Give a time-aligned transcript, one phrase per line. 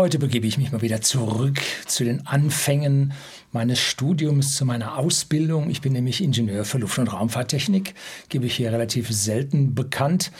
[0.00, 3.12] Heute begebe ich mich mal wieder zurück zu den Anfängen
[3.52, 5.68] meines Studiums, zu meiner Ausbildung.
[5.68, 7.94] Ich bin nämlich Ingenieur für Luft- und Raumfahrttechnik,
[8.30, 10.32] gebe ich hier relativ selten bekannt.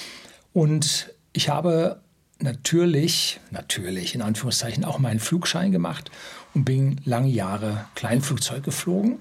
[0.55, 2.01] Und ich habe
[2.39, 6.11] natürlich, natürlich in Anführungszeichen auch meinen Flugschein gemacht
[6.55, 9.19] und bin lange Jahre Kleinflugzeug geflogen.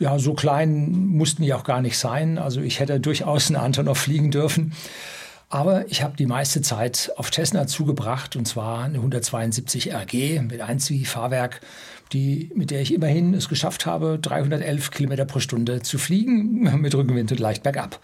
[0.00, 2.38] Ja, so klein mussten die auch gar nicht sein.
[2.38, 4.72] Also ich hätte durchaus eine Antonov fliegen dürfen.
[5.54, 10.60] Aber ich habe die meiste Zeit auf Cessna zugebracht und zwar eine 172 RG mit
[10.60, 11.60] Einziehfahrwerk,
[12.12, 16.92] die, mit der ich immerhin es geschafft habe, 311 Kilometer pro Stunde zu fliegen mit
[16.96, 18.00] Rückenwind und leicht bergab.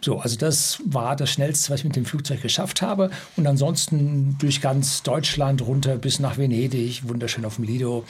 [0.00, 3.10] So, also das war das Schnellste, was ich mit dem Flugzeug geschafft habe.
[3.36, 8.04] Und ansonsten durch ganz Deutschland runter bis nach Venedig, wunderschön auf dem Lido.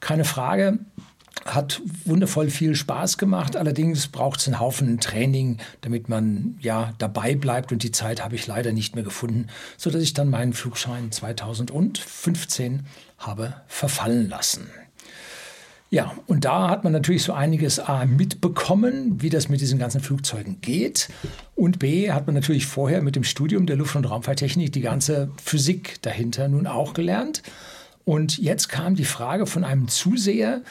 [0.00, 0.78] Keine Frage
[1.44, 3.56] hat wundervoll viel Spaß gemacht.
[3.56, 7.72] Allerdings braucht es einen Haufen Training, damit man ja dabei bleibt.
[7.72, 12.86] Und die Zeit habe ich leider nicht mehr gefunden, sodass ich dann meinen Flugschein 2015
[13.18, 14.68] habe verfallen lassen.
[15.90, 20.00] Ja, und da hat man natürlich so einiges A mitbekommen, wie das mit diesen ganzen
[20.00, 21.08] Flugzeugen geht.
[21.54, 25.30] Und B hat man natürlich vorher mit dem Studium der Luft- und Raumfahrttechnik die ganze
[25.40, 27.42] Physik dahinter nun auch gelernt.
[28.04, 30.62] Und jetzt kam die Frage von einem Zuseher,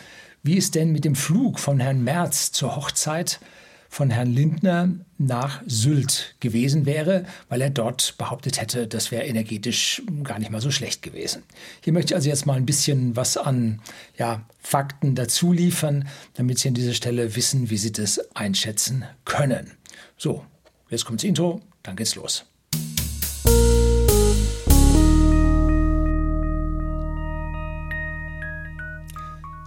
[0.43, 3.39] wie es denn mit dem Flug von Herrn Merz zur Hochzeit
[3.87, 10.01] von Herrn Lindner nach Sylt gewesen wäre, weil er dort behauptet hätte, das wäre energetisch
[10.23, 11.43] gar nicht mal so schlecht gewesen.
[11.81, 13.81] Hier möchte ich also jetzt mal ein bisschen was an
[14.17, 19.71] ja, Fakten dazu liefern, damit Sie an dieser Stelle wissen, wie Sie das einschätzen können.
[20.17, 20.43] So,
[20.89, 22.45] jetzt kommt das Intro, dann geht's los.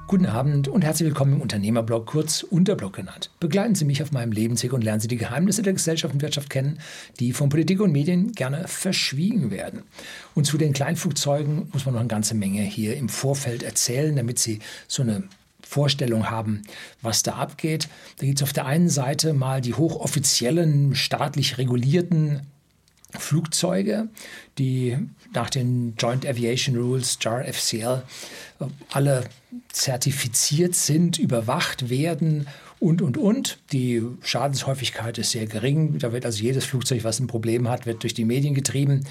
[0.09, 3.29] Guten Abend und herzlich willkommen im Unternehmerblog, kurz Unterblog genannt.
[3.41, 6.49] Begleiten Sie mich auf meinem Lebensweg und lernen Sie die Geheimnisse der Gesellschaft und Wirtschaft
[6.49, 6.79] kennen,
[7.19, 9.83] die von Politik und Medien gerne verschwiegen werden.
[10.37, 14.39] Und zu den Kleinflugzeugen muss man noch eine ganze Menge hier im Vorfeld erzählen, damit
[14.39, 15.25] Sie so eine
[15.61, 16.63] Vorstellung haben,
[17.03, 17.89] was da abgeht.
[18.19, 22.43] Da gibt es auf der einen Seite mal die hochoffiziellen, staatlich regulierten
[23.27, 24.09] Flugzeuge,
[24.57, 24.97] die
[25.35, 28.03] nach den Joint Aviation Rules, JAR FCL,
[28.91, 29.25] alle
[29.73, 32.47] zertifiziert sind, überwacht werden
[32.79, 33.59] und, und, und.
[33.73, 35.99] Die Schadenshäufigkeit ist sehr gering.
[35.99, 39.05] Da wird also jedes Flugzeug, was ein Problem hat, wird durch die Medien getrieben.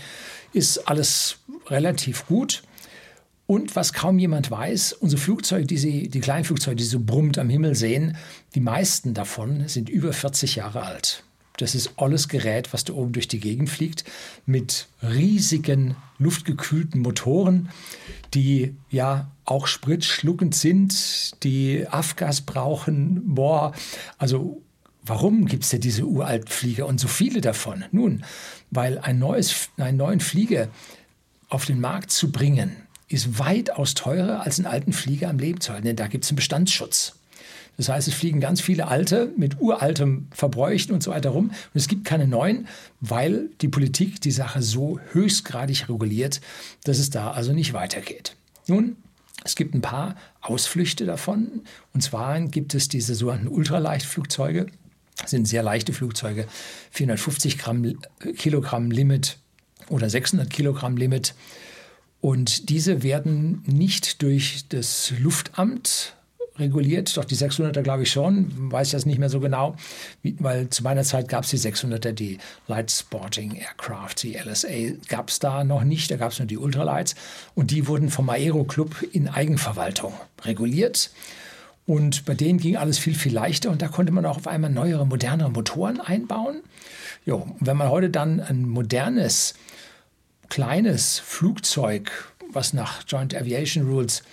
[0.54, 2.64] Ist alles relativ gut.
[3.48, 7.38] Und was kaum jemand weiß, unsere Flugzeuge, die, Sie, die Kleinflugzeuge, die Sie so brummt
[7.38, 8.18] am Himmel sehen,
[8.56, 11.24] die meisten davon sind über 40 Jahre alt.
[11.58, 14.04] Das ist alles Gerät, was da oben durch die Gegend fliegt,
[14.46, 17.70] mit riesigen luftgekühlten Motoren,
[18.34, 23.36] die ja auch spritschluckend sind, die Afgas brauchen.
[23.36, 23.74] Boah,
[24.18, 24.62] also
[25.04, 27.86] warum gibt es denn diese uralten Flieger und so viele davon?
[27.92, 28.24] Nun,
[28.72, 30.70] weil ein neues, einen neuen Flieger
[31.50, 32.76] auf den Markt zu bringen,
[33.08, 36.32] ist weitaus teurer als einen alten Flieger am Leben zu halten, denn da gibt es
[36.32, 37.16] einen Bestandsschutz.
[37.78, 41.50] Das heißt, es fliegen ganz viele alte mit uraltem Verbräuchen und so weiter rum.
[41.50, 42.68] Und es gibt keine neuen,
[43.02, 46.42] weil die Politik die Sache so höchstgradig reguliert,
[46.84, 48.36] dass es da also nicht weitergeht.
[48.68, 48.96] Nun,
[49.44, 51.62] es gibt ein paar Ausflüchte davon.
[51.94, 54.68] Und zwar gibt es diese sogenannten Ultraleichtflugzeuge.
[55.18, 56.48] Das sind sehr leichte Flugzeuge,
[56.92, 57.98] 450 Gramm,
[58.38, 59.38] Kilogramm Limit
[59.90, 61.36] oder 600 Kilogramm Limit.
[62.22, 66.15] Und diese werden nicht durch das Luftamt
[66.58, 69.76] reguliert, doch die 600er glaube ich schon, weiß das nicht mehr so genau,
[70.24, 75.30] weil zu meiner Zeit gab es die 600er, die Light Sporting Aircraft, die LSA gab
[75.30, 77.16] es da noch nicht, da gab es nur die Ultralights.
[77.56, 81.12] Und die wurden vom Aero Club in Eigenverwaltung reguliert.
[81.86, 83.70] Und bei denen ging alles viel, viel leichter.
[83.70, 86.62] Und da konnte man auch auf einmal neuere, modernere Motoren einbauen.
[87.26, 89.56] Jo, wenn man heute dann ein modernes,
[90.50, 92.12] kleines Flugzeug,
[92.52, 94.24] was nach Joint Aviation Rules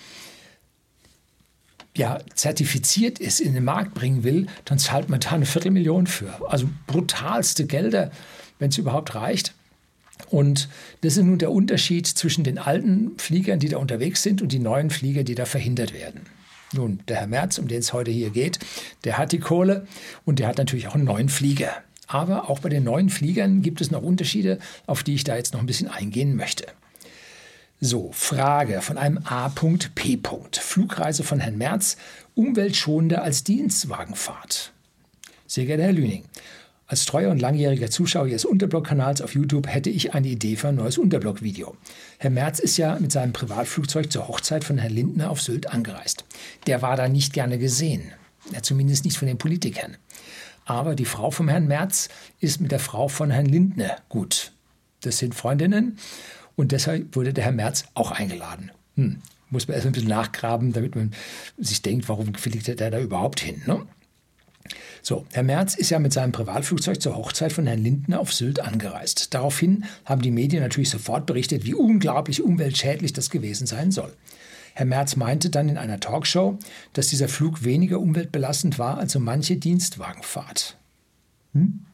[1.96, 6.48] ja, zertifiziert ist, in den Markt bringen will, dann zahlt man da eine Viertelmillion für.
[6.48, 8.10] Also brutalste Gelder,
[8.58, 9.54] wenn es überhaupt reicht.
[10.30, 10.68] Und
[11.02, 14.58] das ist nun der Unterschied zwischen den alten Fliegern, die da unterwegs sind, und die
[14.58, 16.22] neuen Flieger, die da verhindert werden.
[16.72, 18.58] Nun, der Herr Merz, um den es heute hier geht,
[19.04, 19.86] der hat die Kohle
[20.24, 21.72] und der hat natürlich auch einen neuen Flieger.
[22.06, 25.52] Aber auch bei den neuen Fliegern gibt es noch Unterschiede, auf die ich da jetzt
[25.52, 26.66] noch ein bisschen eingehen möchte.
[27.84, 30.20] So, Frage von einem A.P.
[30.52, 31.96] Flugreise von Herrn Merz,
[32.36, 34.72] umweltschonender als Dienstwagenfahrt.
[35.48, 36.22] Sehr geehrter Herr Lüning,
[36.86, 40.76] als treuer und langjähriger Zuschauer Ihres Unterblock-Kanals auf YouTube hätte ich eine Idee für ein
[40.76, 41.76] neues Unterblock-Video.
[42.18, 46.24] Herr Merz ist ja mit seinem Privatflugzeug zur Hochzeit von Herrn Lindner auf Sylt angereist.
[46.68, 48.12] Der war da nicht gerne gesehen,
[48.52, 49.96] ja, zumindest nicht von den Politikern.
[50.66, 54.52] Aber die Frau vom Herrn Merz ist mit der Frau von Herrn Lindner gut.
[55.00, 55.98] Das sind Freundinnen
[56.56, 58.70] Und deshalb wurde der Herr Merz auch eingeladen.
[58.96, 59.18] Hm,
[59.50, 61.12] muss man erst ein bisschen nachgraben, damit man
[61.58, 63.62] sich denkt, warum fliegt der da überhaupt hin?
[63.66, 63.86] Ne?
[65.02, 68.60] So, Herr Merz ist ja mit seinem Privatflugzeug zur Hochzeit von Herrn Lindner auf Sylt
[68.60, 69.34] angereist.
[69.34, 74.12] Daraufhin haben die Medien natürlich sofort berichtet, wie unglaublich umweltschädlich das gewesen sein soll.
[74.74, 76.58] Herr Merz meinte dann in einer Talkshow,
[76.92, 80.76] dass dieser Flug weniger umweltbelastend war als so manche Dienstwagenfahrt.
[81.52, 81.84] Hm?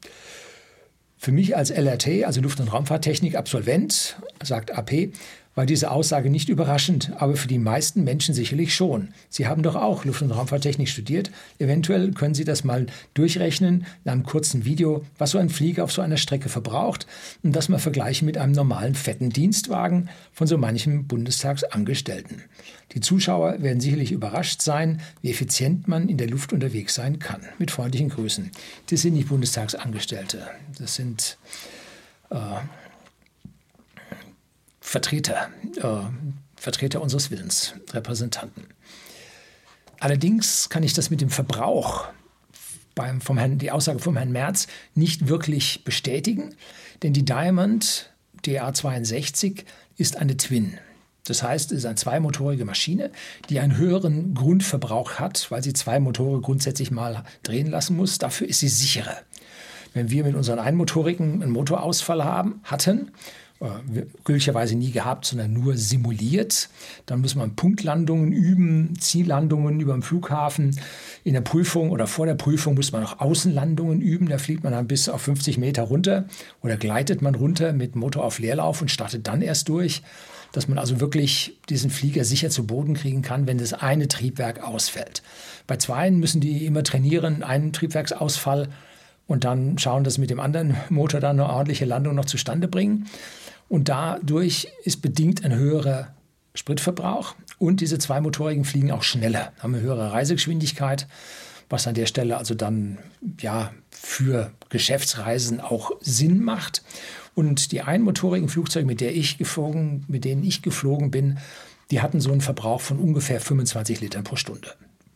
[1.21, 5.11] Für mich als LRT, also Luft- und Raumfahrttechnik, Absolvent, sagt AP,
[5.59, 9.09] war diese Aussage nicht überraschend, aber für die meisten Menschen sicherlich schon.
[9.29, 11.33] Sie haben doch auch Luft- und Raumfahrttechnik studiert.
[11.59, 15.91] Eventuell können Sie das mal durchrechnen in einem kurzen Video, was so ein Flieger auf
[15.91, 17.09] so einer Strecke verbraucht
[17.43, 22.45] und das mal vergleichen mit einem normalen fetten Dienstwagen von so manchem Bundestagsangestellten.
[22.93, 27.41] Die Zuschauer werden sicherlich überrascht sein, wie effizient man in der Luft unterwegs sein kann.
[27.59, 28.53] Mit freundlichen Grüßen.
[28.91, 30.47] Das sind nicht Bundestagsangestellte.
[30.79, 31.37] Das sind
[32.31, 32.37] äh,
[34.89, 36.09] Vertreter, äh,
[36.57, 38.69] Vertreter unseres Willens, Repräsentanten.
[40.01, 42.09] Allerdings kann ich das mit dem Verbrauch
[42.95, 46.55] beim, vom Herrn, die Aussage vom Herrn Merz nicht wirklich bestätigen,
[47.03, 48.15] denn die Diamond
[48.47, 49.65] DA62
[49.99, 50.79] ist eine Twin.
[51.27, 53.11] Das heißt, es ist eine zweimotorige Maschine,
[53.51, 58.17] die einen höheren Grundverbrauch hat, weil sie zwei Motore grundsätzlich mal drehen lassen muss.
[58.17, 59.19] Dafür ist sie sicherer.
[59.93, 63.11] Wenn wir mit unseren einmotorigen einen Motorausfall haben, hatten
[64.25, 66.69] glücklicherweise nie gehabt, sondern nur simuliert.
[67.07, 70.79] Dann muss man Punktlandungen üben, Ziellandungen über dem Flughafen.
[71.25, 74.29] In der Prüfung oder vor der Prüfung muss man auch Außenlandungen üben.
[74.29, 76.27] Da fliegt man dann bis auf 50 Meter runter
[76.63, 80.03] oder gleitet man runter mit Motor auf Leerlauf und startet dann erst durch.
[80.53, 84.63] Dass man also wirklich diesen Flieger sicher zu Boden kriegen kann, wenn das eine Triebwerk
[84.63, 85.23] ausfällt.
[85.67, 88.69] Bei zweien müssen die immer trainieren, einen Triebwerksausfall
[89.27, 93.07] und dann schauen, dass mit dem anderen Motor dann eine ordentliche Landung noch zustande bringen.
[93.69, 96.15] Und dadurch ist bedingt ein höherer
[96.55, 101.07] Spritverbrauch und diese zweimotorigen fliegen auch schneller, haben eine höhere Reisegeschwindigkeit,
[101.69, 102.99] was an der Stelle also dann
[103.41, 106.83] ja für Geschäftsreisen auch Sinn macht.
[107.35, 111.39] Und die einmotorigen Flugzeuge, mit, der ich geflogen, mit denen ich geflogen bin,
[111.91, 114.75] die hatten so einen Verbrauch von ungefähr 25 Litern pro Stunde.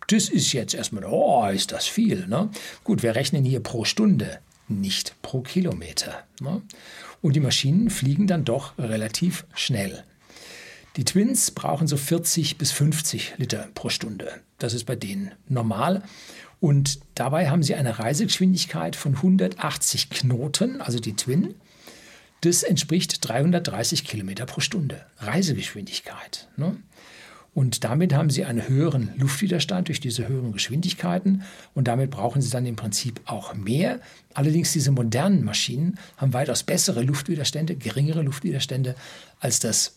[0.09, 2.27] Das ist jetzt erstmal, oh, ist das viel.
[2.27, 2.51] Ne?
[2.85, 4.39] Gut, wir rechnen hier pro Stunde,
[4.69, 6.25] nicht pro Kilometer.
[6.41, 6.63] Ne?
[7.23, 10.05] und die Maschinen fliegen dann doch relativ schnell.
[10.97, 14.41] Die Twins brauchen so 40 bis 50 Liter pro Stunde.
[14.59, 16.03] Das ist bei denen normal.
[16.61, 21.55] Und dabei haben sie eine Reisegeschwindigkeit von 180 Knoten, also die Twin.
[22.43, 25.07] Das entspricht 330 Kilometer pro Stunde.
[25.19, 26.49] Reisegeschwindigkeit.
[26.57, 26.77] Ne?
[27.55, 31.43] Und damit haben sie einen höheren Luftwiderstand durch diese höheren Geschwindigkeiten
[31.75, 34.01] und damit brauchen sie dann im Prinzip auch mehr.
[34.33, 38.95] Allerdings diese modernen Maschinen haben weitaus bessere Luftwiderstände, geringere Luftwiderstände
[39.41, 39.97] als das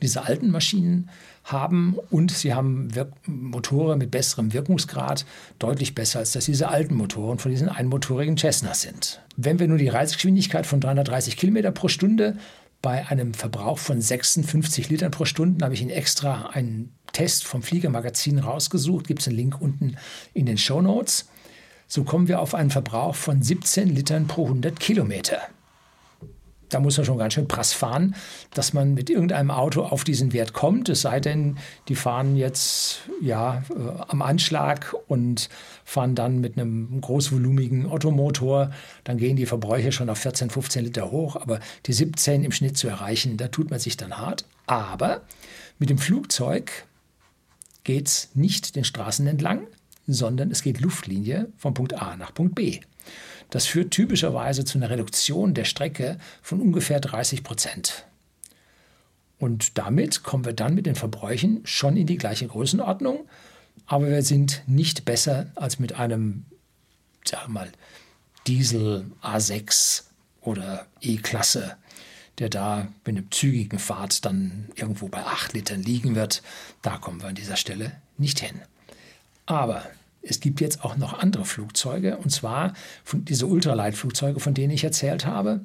[0.00, 1.10] diese alten Maschinen
[1.44, 5.26] haben und sie haben Wirk Motoren mit besserem Wirkungsgrad,
[5.58, 9.20] deutlich besser als das diese alten Motoren von diesen einmotorigen Cessnas sind.
[9.36, 12.36] Wenn wir nur die Reisegeschwindigkeit von 330 Kilometer pro Stunde
[12.82, 17.62] bei einem Verbrauch von 56 Litern pro Stunde habe ich Ihnen extra einen Test vom
[17.62, 19.06] Fliegermagazin rausgesucht.
[19.06, 19.96] Gibt es einen Link unten
[20.34, 21.28] in den Show Notes.
[21.86, 25.38] So kommen wir auf einen Verbrauch von 17 Litern pro 100 Kilometer
[26.72, 28.14] da muss man schon ganz schön prass fahren,
[28.54, 30.88] dass man mit irgendeinem Auto auf diesen Wert kommt.
[30.88, 31.58] Es sei denn,
[31.88, 35.48] die fahren jetzt ja äh, am Anschlag und
[35.84, 38.70] fahren dann mit einem großvolumigen Ottomotor.
[39.04, 41.36] Dann gehen die Verbräuche schon auf 14, 15 Liter hoch.
[41.36, 44.46] Aber die 17 im Schnitt zu erreichen, da tut man sich dann hart.
[44.66, 45.22] Aber
[45.78, 46.86] mit dem Flugzeug
[47.84, 49.66] geht es nicht den Straßen entlang,
[50.06, 52.80] sondern es geht Luftlinie von Punkt A nach Punkt B.
[53.50, 58.06] Das führt typischerweise zu einer Reduktion der Strecke von ungefähr 30 Prozent.
[59.38, 63.28] Und damit kommen wir dann mit den Verbräuchen schon in die gleiche Größenordnung,
[63.86, 66.44] aber wir sind nicht besser als mit einem,
[67.24, 67.72] sagen wir mal,
[68.46, 70.04] Diesel A6
[70.40, 71.76] oder E-Klasse,
[72.38, 76.42] der da mit einer zügigen Fahrt dann irgendwo bei 8 Litern liegen wird.
[76.80, 78.60] Da kommen wir an dieser Stelle nicht hin.
[79.46, 79.82] Aber
[80.22, 82.74] es gibt jetzt auch noch andere Flugzeuge, und zwar
[83.12, 85.60] diese Ultraleitflugzeuge, von denen ich erzählt habe,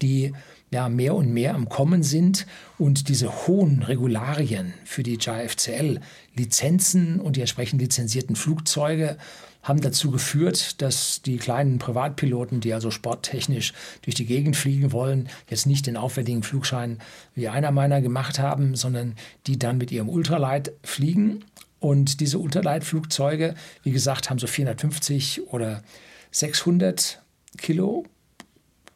[0.00, 0.32] die
[0.70, 2.46] ja mehr und mehr am Kommen sind
[2.78, 9.18] und diese hohen Regularien für die JFCL-Lizenzen und die entsprechend lizenzierten Flugzeuge
[9.62, 15.28] haben dazu geführt, dass die kleinen Privatpiloten, die also sporttechnisch durch die Gegend fliegen wollen,
[15.48, 16.98] jetzt nicht den aufwendigen Flugschein
[17.34, 19.14] wie einer meiner gemacht haben, sondern
[19.46, 21.44] die dann mit ihrem Ultralight fliegen
[21.82, 25.82] und diese Unterleitflugzeuge, wie gesagt, haben so 450 oder
[26.30, 27.20] 600
[27.58, 28.04] Kilo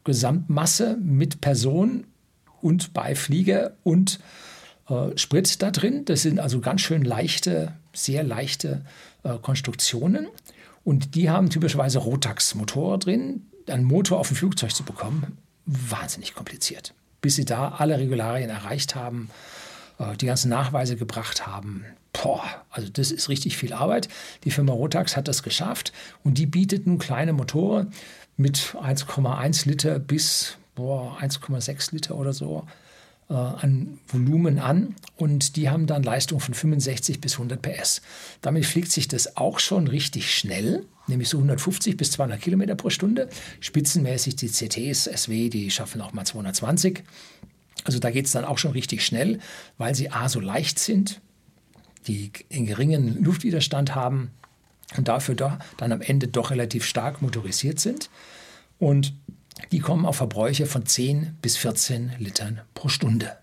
[0.04, 2.06] Gesamtmasse mit Person
[2.62, 4.20] und Beiflieger und
[4.88, 6.04] äh, Sprit da drin.
[6.04, 8.84] Das sind also ganz schön leichte, sehr leichte
[9.24, 10.28] äh, Konstruktionen.
[10.84, 13.46] Und die haben typischerweise Rotax-Motoren drin.
[13.68, 16.94] Einen Motor auf ein Flugzeug zu bekommen, wahnsinnig kompliziert.
[17.20, 19.28] Bis sie da alle Regularien erreicht haben,
[19.98, 21.84] äh, die ganzen Nachweise gebracht haben.
[22.12, 24.08] Boah, also das ist richtig viel Arbeit.
[24.44, 25.92] Die Firma Rotax hat das geschafft
[26.24, 27.92] und die bietet nun kleine Motoren
[28.36, 32.66] mit 1,1 Liter bis 1,6 Liter oder so
[33.28, 38.02] äh, an Volumen an und die haben dann Leistung von 65 bis 100 PS.
[38.40, 42.90] Damit fliegt sich das auch schon richtig schnell, nämlich so 150 bis 200 Kilometer pro
[42.90, 43.28] Stunde.
[43.60, 47.02] Spitzenmäßig die CTs, SW, die schaffen auch mal 220.
[47.84, 49.38] Also da geht es dann auch schon richtig schnell,
[49.78, 51.20] weil sie A so leicht sind,
[52.06, 54.30] die einen geringen Luftwiderstand haben
[54.96, 58.10] und dafür doch dann am Ende doch relativ stark motorisiert sind.
[58.78, 59.14] Und
[59.72, 63.36] die kommen auf Verbräuche von 10 bis 14 Litern pro Stunde.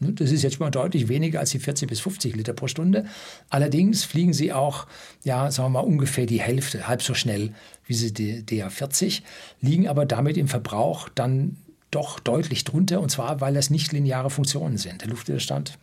[0.00, 3.04] Ne, das ist jetzt mal deutlich weniger als die 40 bis 50 Liter pro Stunde.
[3.50, 4.86] Allerdings fliegen sie auch,
[5.24, 7.52] ja, sagen wir mal, ungefähr die Hälfte, halb so schnell
[7.84, 9.22] wie sie die DA40,
[9.60, 11.58] liegen aber damit im Verbrauch dann
[11.90, 13.00] doch deutlich drunter.
[13.00, 15.02] Und zwar, weil das nicht lineare Funktionen sind.
[15.02, 15.78] Der Luftwiderstand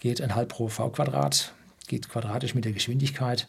[0.00, 1.52] geht ein halb pro V Quadrat,
[1.86, 3.48] geht quadratisch mit der Geschwindigkeit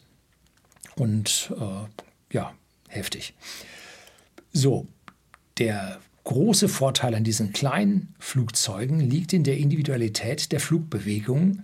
[0.96, 2.52] und äh, ja,
[2.88, 3.34] heftig.
[4.52, 4.86] So,
[5.58, 11.62] der große Vorteil an diesen kleinen Flugzeugen liegt in der Individualität der Flugbewegung,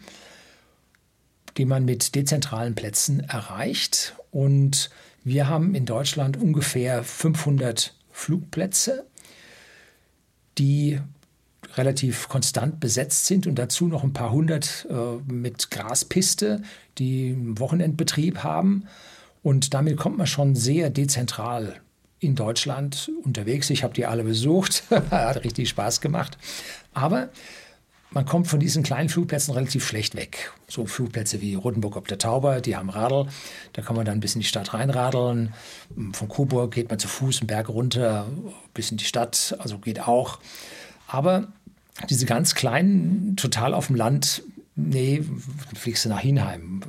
[1.57, 4.15] die man mit dezentralen Plätzen erreicht.
[4.31, 4.91] Und
[5.25, 9.07] wir haben in Deutschland ungefähr 500 Flugplätze,
[10.59, 11.01] die
[11.75, 16.63] relativ konstant besetzt sind und dazu noch ein paar hundert äh, mit Graspiste,
[16.99, 18.85] die einen Wochenendbetrieb haben.
[19.43, 21.81] Und damit kommt man schon sehr dezentral
[22.19, 23.71] in Deutschland unterwegs.
[23.71, 26.39] Ich habe die alle besucht, hat richtig Spaß gemacht.
[26.95, 27.29] Aber
[28.17, 30.51] man kommt von diesen kleinen Flugplätzen relativ schlecht weg.
[30.69, 33.27] So Flugplätze wie Rotenburg ob der Tauber, die haben Radl,
[33.75, 35.53] da kann man dann bis in die Stadt reinradeln.
[36.13, 38.27] Von Coburg geht man zu Fuß einen Berg runter
[38.73, 40.39] bis in die Stadt, also geht auch.
[41.07, 41.49] Aber
[42.09, 44.43] diese ganz kleinen, total auf dem Land,
[44.77, 45.23] nee,
[45.75, 46.81] fliegst du nach Hinheim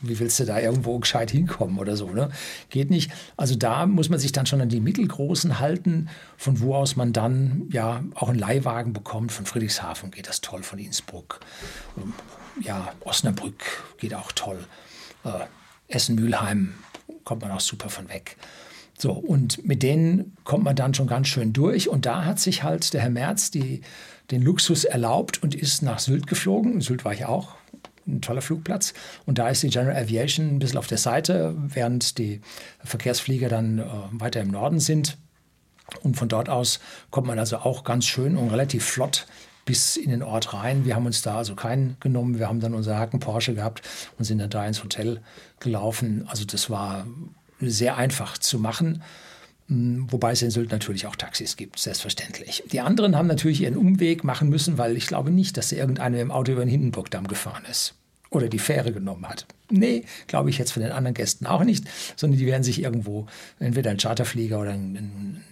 [0.00, 2.10] wie willst du da irgendwo gescheit hinkommen oder so?
[2.10, 2.30] Ne?
[2.70, 3.10] Geht nicht.
[3.36, 7.12] Also da muss man sich dann schon an die mittelgroßen halten, von wo aus man
[7.12, 9.32] dann ja auch einen Leihwagen bekommt.
[9.32, 11.40] Von Friedrichshafen geht das toll, von Innsbruck.
[11.96, 12.12] Ähm,
[12.60, 13.64] ja, Osnabrück
[13.98, 14.58] geht auch toll.
[15.24, 15.30] Äh,
[15.88, 16.74] Essen-Mülheim
[17.24, 18.36] kommt man auch super von weg.
[18.98, 21.88] So, und mit denen kommt man dann schon ganz schön durch.
[21.88, 23.82] Und da hat sich halt der Herr Merz die,
[24.30, 26.74] den Luxus erlaubt und ist nach Sylt geflogen.
[26.74, 27.56] In Sylt war ich auch
[28.06, 28.94] ein toller Flugplatz.
[29.24, 32.40] Und da ist die General Aviation ein bisschen auf der Seite, während die
[32.84, 35.18] Verkehrsflieger dann äh, weiter im Norden sind.
[36.02, 39.26] Und von dort aus kommt man also auch ganz schön und relativ flott
[39.64, 40.84] bis in den Ort rein.
[40.84, 42.38] Wir haben uns da also keinen genommen.
[42.38, 43.82] Wir haben dann unser Haken Porsche gehabt
[44.16, 45.20] und sind dann da ins Hotel
[45.60, 46.24] gelaufen.
[46.28, 47.06] Also das war
[47.60, 49.02] sehr einfach zu machen.
[49.68, 52.62] Hm, wobei es in Sylt natürlich auch Taxis gibt, selbstverständlich.
[52.70, 56.30] Die anderen haben natürlich ihren Umweg machen müssen, weil ich glaube nicht, dass irgendeiner im
[56.30, 57.94] Auto über den Hindenburgdamm gefahren ist
[58.30, 59.46] oder die Fähre genommen hat.
[59.70, 63.26] Nee, glaube ich jetzt von den anderen Gästen auch nicht, sondern die werden sich irgendwo
[63.58, 65.42] entweder ein Charterflieger oder ein,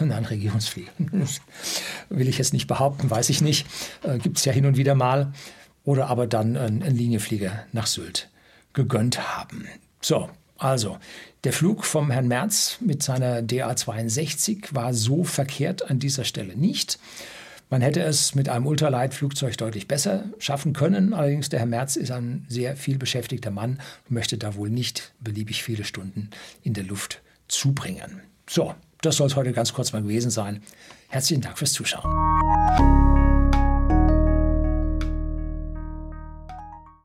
[0.00, 0.92] ein, ein Regionsflieger,
[2.10, 3.66] will ich jetzt nicht behaupten, weiß ich nicht,
[4.02, 5.32] äh, gibt es ja hin und wieder mal,
[5.84, 8.28] oder aber dann ein, ein Linienflieger nach Sylt
[8.74, 9.66] gegönnt haben.
[10.02, 10.98] So, also,
[11.44, 16.98] der Flug vom Herrn Merz mit seiner DA62 war so verkehrt an dieser Stelle nicht.
[17.68, 21.14] Man hätte es mit einem Ultraleitflugzeug deutlich besser schaffen können.
[21.14, 25.12] Allerdings der Herr Merz ist ein sehr viel beschäftigter Mann und möchte da wohl nicht
[25.20, 26.30] beliebig viele Stunden
[26.62, 28.22] in der Luft zubringen.
[28.48, 30.62] So, das soll es heute ganz kurz mal gewesen sein.
[31.08, 33.05] Herzlichen Dank fürs Zuschauen.